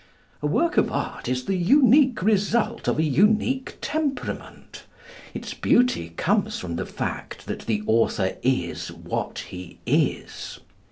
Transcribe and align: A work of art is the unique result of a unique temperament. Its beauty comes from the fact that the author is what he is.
A 0.41 0.47
work 0.47 0.77
of 0.77 0.91
art 0.91 1.27
is 1.29 1.45
the 1.45 1.55
unique 1.55 2.23
result 2.23 2.87
of 2.87 2.97
a 2.97 3.03
unique 3.03 3.77
temperament. 3.81 4.85
Its 5.35 5.53
beauty 5.53 6.09
comes 6.17 6.57
from 6.57 6.75
the 6.75 6.87
fact 6.87 7.45
that 7.45 7.67
the 7.67 7.83
author 7.85 8.35
is 8.41 8.91
what 8.91 9.37
he 9.49 9.77
is. 9.85 10.59